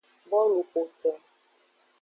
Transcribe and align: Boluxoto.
Boluxoto. 0.29 1.11